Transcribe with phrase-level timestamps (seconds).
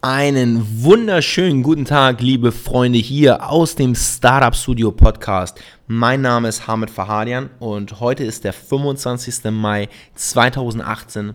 [0.00, 5.60] Einen wunderschönen guten Tag, liebe Freunde hier aus dem Startup Studio Podcast.
[5.88, 9.50] Mein Name ist Hamid Fahadian und heute ist der 25.
[9.50, 11.30] Mai 2018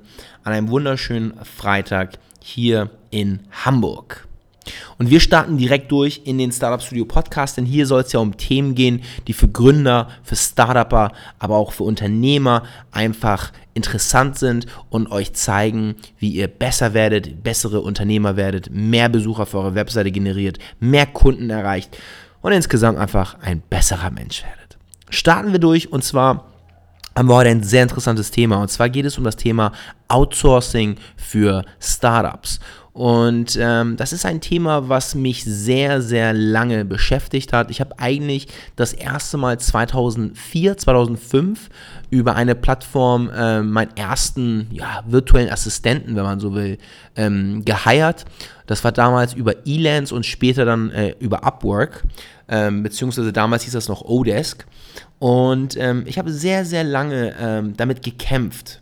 [0.45, 4.29] an einem wunderschönen Freitag hier in Hamburg.
[4.97, 8.19] Und wir starten direkt durch in den Startup Studio Podcast, denn hier soll es ja
[8.19, 14.67] um Themen gehen, die für Gründer, für Startupper, aber auch für Unternehmer einfach interessant sind
[14.89, 20.11] und euch zeigen, wie ihr besser werdet, bessere Unternehmer werdet, mehr Besucher für eure Webseite
[20.11, 21.97] generiert, mehr Kunden erreicht
[22.41, 24.77] und insgesamt einfach ein besserer Mensch werdet.
[25.09, 26.49] Starten wir durch und zwar
[27.15, 29.71] haben wir heute ein sehr interessantes Thema und zwar geht es um das Thema
[30.07, 32.59] Outsourcing für Startups.
[32.93, 37.71] Und ähm, das ist ein Thema, was mich sehr, sehr lange beschäftigt hat.
[37.71, 41.69] Ich habe eigentlich das erste Mal 2004, 2005
[42.11, 46.77] über eine Plattform äh, meinen ersten ja, virtuellen Assistenten, wenn man so will,
[47.15, 48.25] ähm, geheiert.
[48.67, 52.03] Das war damals über Elance und später dann äh, über Upwork,
[52.47, 54.67] ähm, beziehungsweise damals hieß das noch Odesk.
[55.17, 58.81] Und ähm, ich habe sehr, sehr lange ähm, damit gekämpft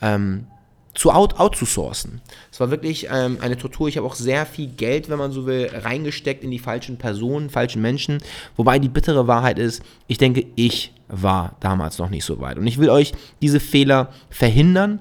[0.00, 0.46] ähm,
[0.94, 2.20] zu out, outzusourcen.
[2.50, 3.88] Es war wirklich ähm, eine Tortur.
[3.88, 7.48] Ich habe auch sehr viel Geld, wenn man so will, reingesteckt in die falschen Personen,
[7.48, 8.18] falschen Menschen.
[8.56, 12.58] Wobei die bittere Wahrheit ist, ich denke, ich war damals noch nicht so weit.
[12.58, 15.00] Und ich will euch diese Fehler verhindern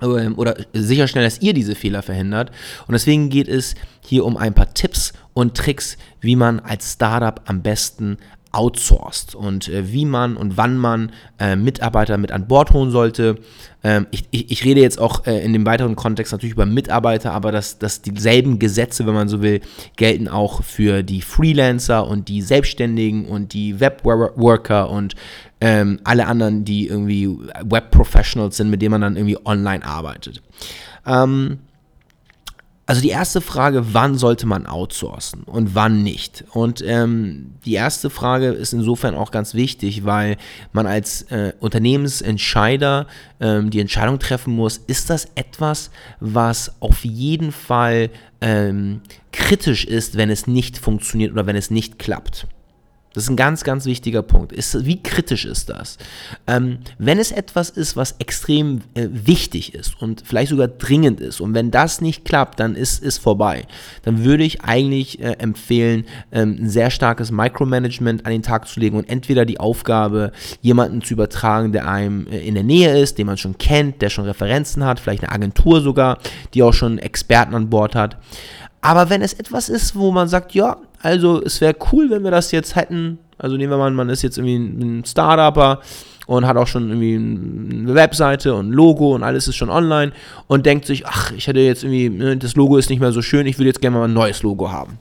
[0.00, 2.50] ähm, oder sicherstellen, dass ihr diese Fehler verhindert.
[2.86, 7.40] Und deswegen geht es hier um ein paar Tipps und Tricks, wie man als Startup
[7.44, 8.16] am besten
[8.52, 13.36] outsourced und äh, wie man und wann man äh, Mitarbeiter mit an Bord holen sollte.
[13.82, 17.32] Ähm, ich, ich, ich, rede jetzt auch äh, in dem weiteren Kontext natürlich über Mitarbeiter,
[17.32, 19.60] aber dass, dass dieselben Gesetze, wenn man so will,
[19.96, 25.14] gelten auch für die Freelancer und die Selbstständigen und die Webworker und
[25.60, 27.28] ähm, alle anderen, die irgendwie
[27.62, 30.42] Web-Professionals sind, mit denen man dann irgendwie online arbeitet.
[31.06, 31.60] Ähm,
[32.90, 36.44] also die erste Frage, wann sollte man outsourcen und wann nicht?
[36.52, 40.36] Und ähm, die erste Frage ist insofern auch ganz wichtig, weil
[40.72, 43.06] man als äh, Unternehmensentscheider
[43.40, 48.10] ähm, die Entscheidung treffen muss, ist das etwas, was auf jeden Fall
[48.40, 52.48] ähm, kritisch ist, wenn es nicht funktioniert oder wenn es nicht klappt?
[53.12, 54.52] Das ist ein ganz, ganz wichtiger Punkt.
[54.52, 55.98] Ist, wie kritisch ist das?
[56.46, 61.40] Ähm, wenn es etwas ist, was extrem äh, wichtig ist und vielleicht sogar dringend ist
[61.40, 63.66] und wenn das nicht klappt, dann ist es vorbei.
[64.02, 68.78] Dann würde ich eigentlich äh, empfehlen, ähm, ein sehr starkes Micromanagement an den Tag zu
[68.78, 73.18] legen und entweder die Aufgabe, jemanden zu übertragen, der einem äh, in der Nähe ist,
[73.18, 76.18] den man schon kennt, der schon Referenzen hat, vielleicht eine Agentur sogar,
[76.54, 78.18] die auch schon Experten an Bord hat.
[78.82, 82.30] Aber wenn es etwas ist, wo man sagt, ja, also es wäre cool, wenn wir
[82.30, 83.18] das jetzt hätten.
[83.38, 85.80] Also nehmen wir mal, man ist jetzt irgendwie ein Startupper
[86.26, 90.12] und hat auch schon irgendwie eine Webseite und ein Logo und alles ist schon online
[90.46, 93.22] und denkt sich, ach, ich hätte jetzt irgendwie, ne, das Logo ist nicht mehr so
[93.22, 94.98] schön, ich würde jetzt gerne mal ein neues Logo haben.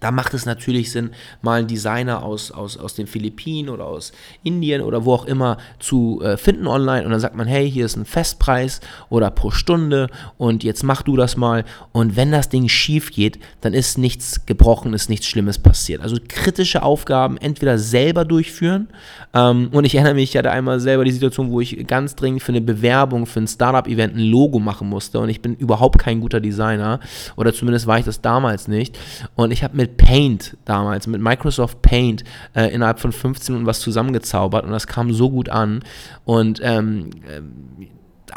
[0.00, 1.10] Da macht es natürlich Sinn,
[1.42, 4.12] mal einen Designer aus, aus, aus den Philippinen oder aus
[4.42, 7.86] Indien oder wo auch immer zu äh, finden online und dann sagt man, hey, hier
[7.86, 12.48] ist ein Festpreis oder pro Stunde und jetzt mach du das mal und wenn das
[12.48, 16.02] Ding schief geht, dann ist nichts gebrochen, ist nichts Schlimmes passiert.
[16.02, 18.88] Also kritische Aufgaben entweder selber durchführen
[19.32, 22.42] ähm, und ich erinnere mich, ich hatte einmal selber die Situation, wo ich ganz dringend
[22.42, 26.20] für eine Bewerbung für ein Startup-Event ein Logo machen musste und ich bin überhaupt kein
[26.20, 27.00] guter Designer
[27.36, 28.98] oder zumindest war ich das damals nicht
[29.34, 32.24] und ich habe mit Paint damals, mit Microsoft Paint
[32.54, 35.80] äh, innerhalb von 15 Minuten was zusammengezaubert und das kam so gut an.
[36.24, 37.42] Und ähm, äh,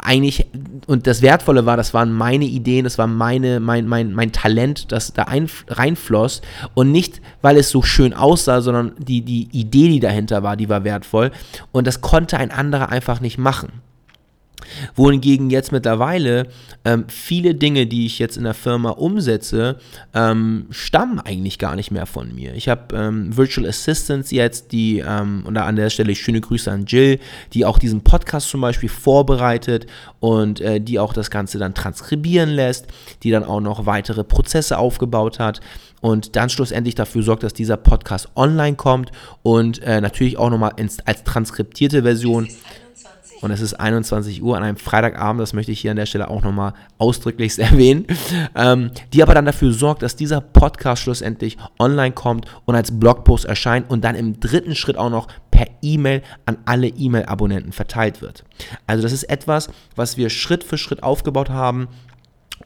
[0.00, 0.46] eigentlich,
[0.86, 4.92] und das Wertvolle war, das waren meine Ideen, das war meine, mein, mein, mein Talent,
[4.92, 6.42] das da ein, reinfloss.
[6.74, 10.68] Und nicht, weil es so schön aussah, sondern die, die Idee, die dahinter war, die
[10.68, 11.32] war wertvoll.
[11.72, 13.82] Und das konnte ein anderer einfach nicht machen
[14.94, 16.48] wohingegen jetzt mittlerweile
[16.84, 19.76] ähm, viele Dinge, die ich jetzt in der Firma umsetze,
[20.14, 22.54] ähm, stammen eigentlich gar nicht mehr von mir.
[22.54, 26.86] Ich habe ähm, Virtual Assistants jetzt, die, ähm, und an der Stelle schöne Grüße an
[26.86, 27.18] Jill,
[27.52, 29.86] die auch diesen Podcast zum Beispiel vorbereitet
[30.20, 32.86] und äh, die auch das Ganze dann transkribieren lässt,
[33.22, 35.60] die dann auch noch weitere Prozesse aufgebaut hat
[36.00, 39.10] und dann schlussendlich dafür sorgt, dass dieser Podcast online kommt
[39.42, 40.72] und äh, natürlich auch nochmal
[41.04, 42.48] als transkriptierte Version
[43.40, 46.28] und es ist 21 Uhr an einem Freitagabend, das möchte ich hier an der Stelle
[46.28, 48.06] auch nochmal ausdrücklich erwähnen,
[48.54, 53.44] ähm, die aber dann dafür sorgt, dass dieser Podcast schlussendlich online kommt und als Blogpost
[53.44, 58.44] erscheint und dann im dritten Schritt auch noch per E-Mail an alle E-Mail-Abonnenten verteilt wird.
[58.86, 61.88] Also das ist etwas, was wir Schritt für Schritt aufgebaut haben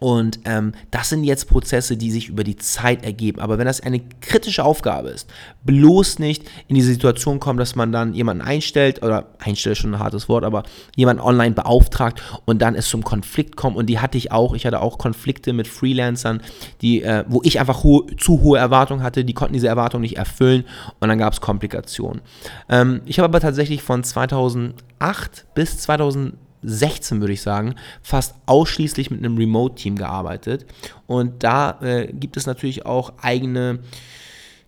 [0.01, 3.41] Und ähm, das sind jetzt Prozesse, die sich über die Zeit ergeben.
[3.41, 5.29] Aber wenn das eine kritische Aufgabe ist,
[5.65, 9.99] bloß nicht in die Situation kommen, dass man dann jemanden einstellt, oder einstellt schon ein
[9.99, 10.65] hartes Wort, aber
[10.97, 13.77] jemanden online beauftragt und dann es zum Konflikt kommt.
[13.77, 14.55] Und die hatte ich auch.
[14.55, 16.41] Ich hatte auch Konflikte mit Freelancern,
[16.81, 19.25] die, äh, wo ich einfach hohe, zu hohe Erwartungen hatte.
[19.25, 20.65] Die konnten diese Erwartungen nicht erfüllen
[21.01, 22.23] und dann gab es Komplikationen.
[22.69, 29.11] Ähm, ich habe aber tatsächlich von 2008 bis 2000 16 würde ich sagen, fast ausschließlich
[29.11, 30.67] mit einem Remote-Team gearbeitet.
[31.07, 33.81] Und da äh, gibt es natürlich auch eigene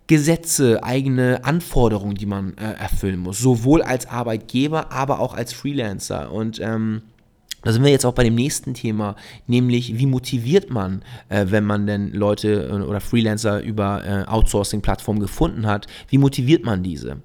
[0.06, 3.38] Gesetze, eigene Anforderungen, die man äh, erfüllen muss.
[3.38, 6.30] Sowohl als Arbeitgeber, aber auch als Freelancer.
[6.30, 7.02] Und ähm,
[7.64, 11.64] da sind wir jetzt auch bei dem nächsten Thema, nämlich wie motiviert man, äh, wenn
[11.64, 17.22] man denn Leute äh, oder Freelancer über äh, Outsourcing-Plattformen gefunden hat, wie motiviert man diese?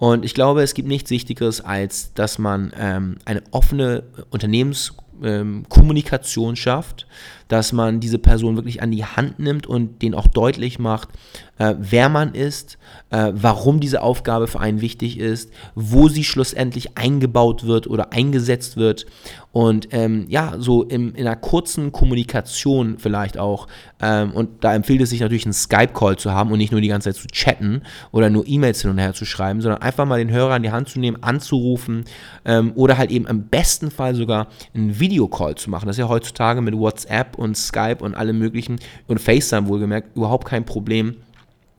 [0.00, 6.56] Und ich glaube, es gibt nichts Wichtigeres, als dass man ähm, eine offene Unternehmenskommunikation ähm,
[6.56, 7.06] schafft,
[7.48, 11.10] dass man diese Person wirklich an die Hand nimmt und denen auch deutlich macht,
[11.58, 12.78] äh, wer man ist,
[13.10, 18.78] äh, warum diese Aufgabe für einen wichtig ist, wo sie schlussendlich eingebaut wird oder eingesetzt
[18.78, 19.04] wird
[19.52, 23.66] und ähm, ja, so im, in einer kurzen Kommunikation vielleicht auch.
[24.00, 26.88] Ähm, und da empfiehlt es sich natürlich, einen Skype-Call zu haben und nicht nur die
[26.88, 27.82] ganze Zeit zu chatten
[28.12, 30.70] oder nur E-Mails hin und her zu schreiben, sondern einfach mal den Hörer in die
[30.70, 32.04] Hand zu nehmen, anzurufen
[32.44, 35.86] ähm, oder halt eben im besten Fall sogar einen Videocall zu machen.
[35.86, 40.46] Das ist ja heutzutage mit WhatsApp und Skype und allem möglichen und FaceTime wohlgemerkt überhaupt
[40.46, 41.16] kein Problem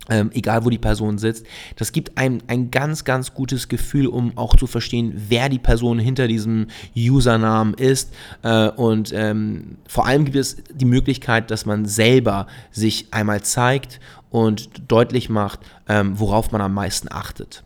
[0.09, 1.45] ähm, egal wo die Person sitzt.
[1.75, 5.99] Das gibt einem ein ganz, ganz gutes Gefühl, um auch zu verstehen, wer die Person
[5.99, 8.13] hinter diesem Usernamen ist.
[8.41, 13.99] Äh, und ähm, vor allem gibt es die Möglichkeit, dass man selber sich einmal zeigt
[14.29, 17.63] und deutlich macht, ähm, worauf man am meisten achtet.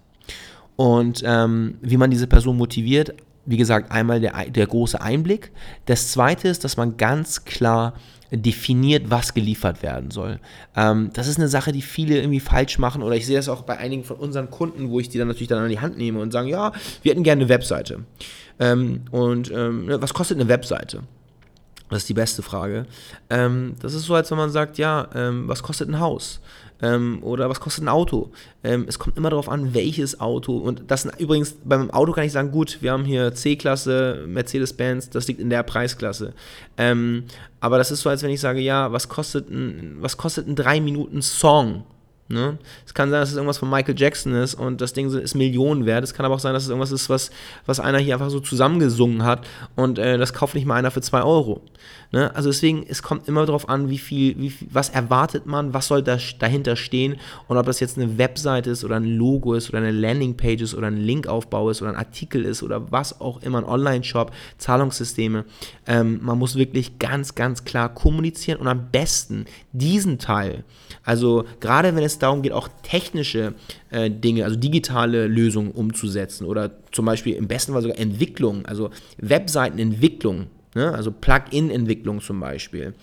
[0.75, 3.15] Und ähm, wie man diese Person motiviert,
[3.45, 5.51] wie gesagt, einmal der, der große Einblick.
[5.85, 7.93] Das zweite ist, dass man ganz klar
[8.31, 10.39] definiert, was geliefert werden soll.
[10.75, 13.61] Ähm, das ist eine Sache, die viele irgendwie falsch machen oder ich sehe das auch
[13.61, 16.19] bei einigen von unseren Kunden, wo ich die dann natürlich dann an die Hand nehme
[16.19, 16.71] und sage, ja,
[17.03, 18.03] wir hätten gerne eine Webseite.
[18.59, 21.03] Ähm, und ähm, was kostet eine Webseite?
[21.89, 22.85] Das ist die beste Frage.
[23.29, 26.39] Ähm, das ist so, als wenn man sagt, ja, ähm, was kostet ein Haus?
[26.81, 28.31] Ähm, oder was kostet ein Auto?
[28.63, 30.57] Ähm, es kommt immer darauf an, welches Auto.
[30.57, 35.27] Und das übrigens, beim Auto kann ich sagen, gut, wir haben hier C-Klasse, Mercedes-Benz, das
[35.27, 36.33] liegt in der Preisklasse.
[36.77, 37.25] Ähm,
[37.59, 40.55] aber das ist so, als wenn ich sage, ja, was kostet ein, was kostet ein
[40.55, 41.83] 3 Minuten Song?
[42.27, 42.57] Ne?
[42.87, 45.85] Es kann sein, dass es irgendwas von Michael Jackson ist und das Ding ist Millionen
[45.85, 46.03] wert.
[46.03, 47.29] Es kann aber auch sein, dass es irgendwas ist, was,
[47.67, 49.45] was einer hier einfach so zusammengesungen hat
[49.75, 51.61] und äh, das kauft nicht mal einer für 2 Euro.
[52.11, 52.35] Ne?
[52.35, 55.87] Also deswegen, es kommt immer darauf an, wie viel, wie viel, was erwartet man, was
[55.87, 57.17] soll da, dahinter stehen
[57.47, 60.73] und ob das jetzt eine Webseite ist oder ein Logo ist oder eine Landingpage ist
[60.73, 65.45] oder ein Linkaufbau ist oder ein Artikel ist oder was auch immer, ein Online-Shop, Zahlungssysteme.
[65.85, 70.63] Ähm, man muss wirklich ganz, ganz klar kommunizieren und am besten diesen Teil,
[71.03, 73.53] also gerade wenn es darum geht, auch technische
[73.89, 78.89] äh, Dinge, also digitale Lösungen umzusetzen oder zum Beispiel im besten Fall sogar Entwicklung, also
[79.17, 80.93] Webseitenentwicklung, ne?
[80.93, 82.93] also Plugin-Entwicklung zum Beispiel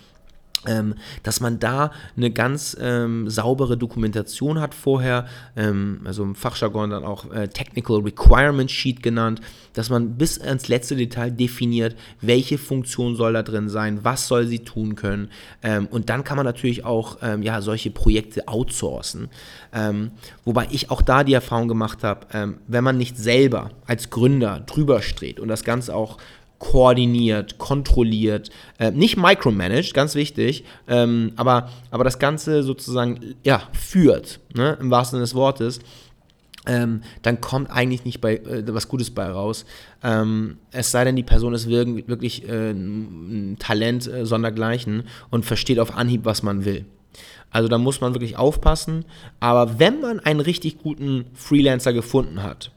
[0.67, 5.27] ähm, dass man da eine ganz ähm, saubere Dokumentation hat vorher,
[5.57, 9.41] ähm, also im Fachjargon dann auch äh, Technical Requirement Sheet genannt,
[9.73, 14.47] dass man bis ins letzte Detail definiert, welche Funktion soll da drin sein, was soll
[14.47, 15.31] sie tun können
[15.63, 19.29] ähm, und dann kann man natürlich auch ähm, ja, solche Projekte outsourcen.
[19.73, 20.13] Ähm,
[20.45, 25.03] wobei ich auch da die Erfahrung gemacht habe, wenn man nicht selber als Gründer drüber
[25.03, 26.19] steht und das Ganze auch
[26.63, 34.39] koordiniert, kontrolliert, äh, nicht micromanaged, ganz wichtig, ähm, aber, aber das Ganze sozusagen ja, führt,
[34.55, 35.81] ne, im wahrsten Sinne des Wortes,
[36.65, 39.65] ähm, dann kommt eigentlich nicht bei, äh, was Gutes bei raus.
[40.05, 45.81] Ähm, es sei denn, die Person ist wirklich äh, ein Talent äh, sondergleichen und versteht
[45.81, 46.85] auf Anhieb, was man will.
[47.51, 49.05] Also da muss man wirklich aufpassen.
[49.41, 52.71] Aber wenn man einen richtig guten Freelancer gefunden hat,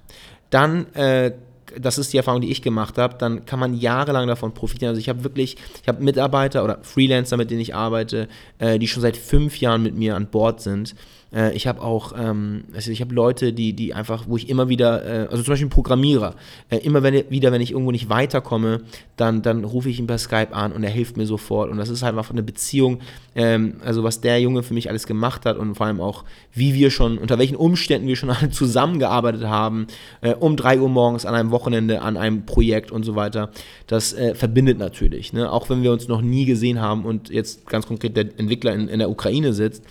[0.49, 1.33] dann äh,
[1.77, 4.89] das ist die Erfahrung, die ich gemacht habe, dann kann man jahrelang davon profitieren.
[4.89, 8.27] Also ich habe wirklich, ich habe Mitarbeiter oder Freelancer, mit denen ich arbeite,
[8.59, 10.95] äh, die schon seit fünf Jahren mit mir an Bord sind
[11.33, 14.69] äh, ich habe auch, ähm, also ich habe Leute, die, die einfach, wo ich immer
[14.69, 16.35] wieder, äh, also zum Beispiel ein Programmierer,
[16.69, 18.81] äh, immer wenn, wieder, wenn ich irgendwo nicht weiterkomme,
[19.17, 21.69] dann, dann rufe ich ihn per Skype an und er hilft mir sofort.
[21.69, 22.99] Und das ist halt einfach eine Beziehung,
[23.35, 26.73] ähm, also was der Junge für mich alles gemacht hat und vor allem auch, wie
[26.73, 29.87] wir schon, unter welchen Umständen wir schon alle zusammengearbeitet haben,
[30.21, 33.51] äh, um 3 Uhr morgens an einem Wochenende, an einem Projekt und so weiter.
[33.87, 35.51] Das äh, verbindet natürlich, ne?
[35.51, 38.87] auch wenn wir uns noch nie gesehen haben und jetzt ganz konkret der Entwickler in,
[38.87, 39.83] in der Ukraine sitzt.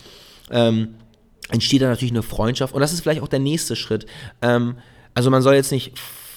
[0.51, 0.95] Ähm,
[1.51, 4.07] entsteht da natürlich eine Freundschaft und das ist vielleicht auch der nächste Schritt.
[4.43, 4.77] Ähm,
[5.15, 5.93] also man soll jetzt nicht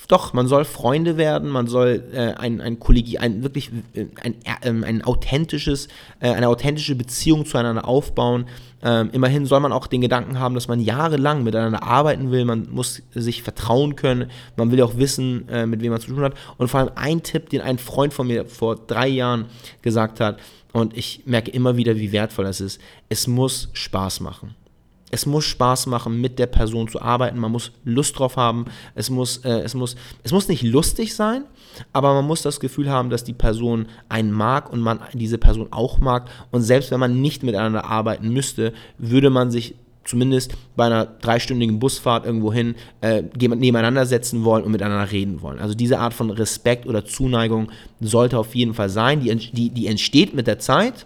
[0.07, 4.35] doch, man soll Freunde werden, man soll äh, ein, ein Kollegi, ein wirklich äh, ein,
[4.61, 5.89] ein, ein authentisches,
[6.21, 8.45] äh, eine authentische Beziehung zueinander aufbauen.
[8.81, 12.45] Ähm, immerhin soll man auch den Gedanken haben, dass man jahrelang miteinander arbeiten will.
[12.45, 14.31] Man muss sich vertrauen können.
[14.55, 16.35] Man will auch wissen, äh, mit wem man zu tun hat.
[16.57, 19.45] Und vor allem ein Tipp, den ein Freund von mir vor drei Jahren
[19.81, 20.39] gesagt hat,
[20.73, 22.79] und ich merke immer wieder, wie wertvoll das ist.
[23.09, 24.53] Es muss Spaß machen.
[25.09, 27.39] Es muss Spaß machen, mit der Person zu arbeiten.
[27.39, 28.65] Man muss Lust drauf haben.
[28.93, 31.45] Es muss, äh, es muss, es muss nicht lustig sein,
[31.93, 35.67] aber man muss das Gefühl haben, dass die Person einen mag und man diese Person
[35.71, 36.29] auch mag.
[36.51, 41.79] Und selbst wenn man nicht miteinander arbeiten müsste, würde man sich zumindest bei einer dreistündigen
[41.79, 45.59] Busfahrt irgendwo hin äh, nebeneinander setzen wollen und miteinander reden wollen.
[45.59, 49.19] Also diese Art von Respekt oder Zuneigung sollte auf jeden Fall sein.
[49.19, 51.05] Die, die, die entsteht mit der Zeit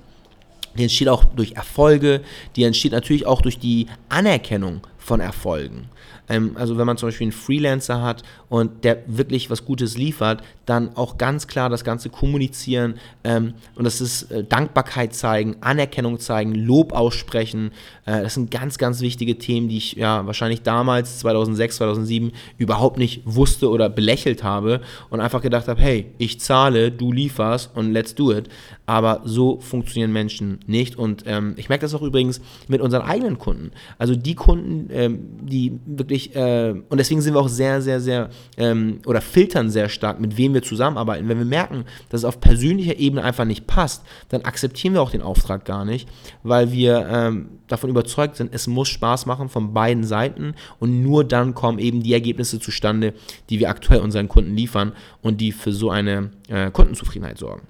[0.78, 2.22] die entsteht auch durch Erfolge,
[2.56, 5.89] die entsteht natürlich auch durch die Anerkennung von Erfolgen.
[6.29, 10.43] Ähm, also wenn man zum Beispiel einen Freelancer hat und der wirklich was Gutes liefert,
[10.65, 16.20] dann auch ganz klar das Ganze kommunizieren ähm, und das ist äh, Dankbarkeit zeigen, Anerkennung
[16.20, 17.72] zeigen, Lob aussprechen.
[18.05, 22.98] Äh, das sind ganz, ganz wichtige Themen, die ich ja wahrscheinlich damals, 2006, 2007, überhaupt
[22.98, 27.91] nicht wusste oder belächelt habe und einfach gedacht habe, hey, ich zahle, du lieferst und
[27.91, 28.50] let's do it.
[28.86, 33.38] Aber so funktionieren Menschen nicht und ähm, ich merke das auch übrigens mit unseren eigenen
[33.39, 33.72] Kunden.
[33.98, 38.29] Also die Kunden, ähm, die wirklich, äh, und deswegen sind wir auch sehr, sehr, sehr,
[38.58, 41.27] ähm, oder filtern sehr stark, mit wem wir zusammenarbeiten.
[41.27, 45.12] Wenn wir merken, dass es auf persönlicher Ebene einfach nicht passt, dann akzeptieren wir auch
[45.12, 46.08] den Auftrag gar nicht,
[46.43, 51.24] weil wir ähm, davon überzeugt sind, es muss Spaß machen von beiden Seiten und nur
[51.24, 53.13] dann kommen eben die Ergebnisse zustande,
[53.50, 57.67] die wir aktuell unseren Kunden liefern und die für so eine äh, Kundenzufriedenheit sorgen.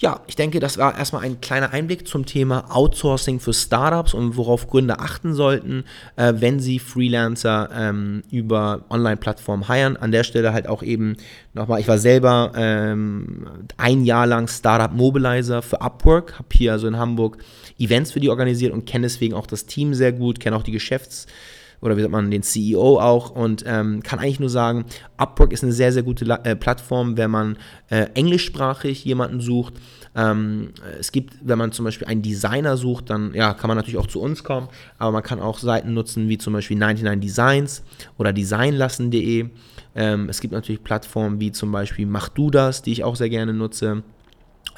[0.00, 4.34] Ja, ich denke, das war erstmal ein kleiner Einblick zum Thema Outsourcing für Startups und
[4.38, 5.84] worauf Gründer achten sollten,
[6.16, 9.98] äh, wenn sie Freelancer ähm, über Online-Plattformen heiren.
[9.98, 11.18] An der Stelle halt auch eben
[11.52, 16.88] nochmal, ich war selber ähm, ein Jahr lang Startup Mobilizer für Upwork, habe hier also
[16.88, 17.36] in Hamburg
[17.78, 20.72] Events für die organisiert und kenne deswegen auch das Team sehr gut, kenne auch die
[20.72, 21.26] Geschäfts-
[21.80, 24.84] oder wie sagt man, den CEO auch und ähm, kann eigentlich nur sagen,
[25.16, 27.56] Upwork ist eine sehr, sehr gute La äh, Plattform, wenn man
[27.88, 29.74] äh, englischsprachig jemanden sucht.
[30.14, 33.98] Ähm, es gibt, wenn man zum Beispiel einen Designer sucht, dann ja, kann man natürlich
[33.98, 34.68] auch zu uns kommen,
[34.98, 37.82] aber man kann auch Seiten nutzen wie zum Beispiel 99 Designs
[38.18, 39.50] oder designlassen.de.
[39.94, 43.30] Ähm, es gibt natürlich Plattformen wie zum Beispiel Mach du das, die ich auch sehr
[43.30, 44.02] gerne nutze.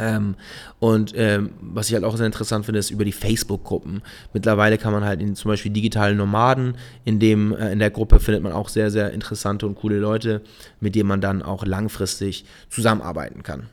[0.03, 0.35] Ähm,
[0.81, 4.03] und ähm, was ich halt auch sehr interessant finde, ist über die Facebook-Gruppen.
[4.33, 8.19] Mittlerweile kann man halt in zum Beispiel digitale Nomaden, in dem, äh, in der Gruppe
[8.19, 10.43] findet man auch sehr, sehr interessante und coole Leute,
[10.81, 13.69] mit denen man dann auch langfristig zusammenarbeiten kann.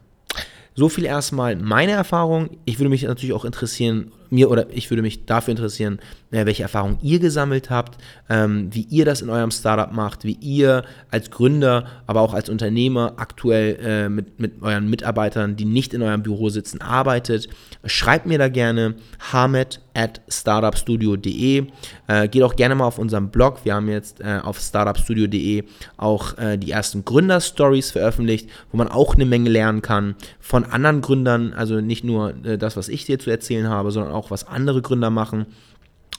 [0.75, 2.51] So viel erstmal meine Erfahrung.
[2.65, 6.00] Ich würde mich natürlich auch interessieren, mir oder ich würde mich dafür interessieren,
[6.31, 7.98] äh, welche Erfahrungen ihr gesammelt habt,
[8.29, 12.50] ähm, wie ihr das in eurem Startup macht, wie ihr als Gründer, aber auch als
[12.50, 17.50] Unternehmer aktuell äh, mit, mit euren Mitarbeitern, die nicht in eurem Büro sitzen, arbeitet.
[17.83, 18.93] Schreibt mir da gerne
[19.31, 21.65] hamed at startupstudio.de.
[22.07, 23.62] Äh, geht auch gerne mal auf unserem Blog.
[23.63, 25.63] Wir haben jetzt auf startupstudio.de
[25.98, 31.53] auch die ersten Gründerstories veröffentlicht, wo man auch eine Menge lernen kann von anderen Gründern.
[31.53, 34.81] Also nicht nur das, was ich dir zu erzählen habe, sondern auch auch was andere
[34.81, 35.47] Gründer machen.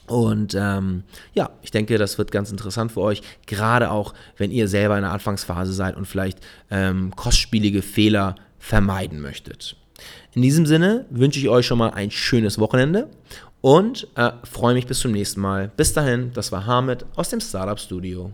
[0.07, 1.03] Und ähm,
[1.33, 5.03] ja, ich denke, das wird ganz interessant für euch, gerade auch, wenn ihr selber in
[5.03, 6.39] der Anfangsphase seid und vielleicht
[6.69, 9.77] ähm, kostspielige Fehler vermeiden möchtet.
[10.33, 13.09] In diesem Sinne wünsche ich euch schon mal ein schönes Wochenende
[13.61, 15.71] und äh, freue mich bis zum nächsten Mal.
[15.77, 18.31] Bis dahin, das war Hamid aus dem Startup Studio.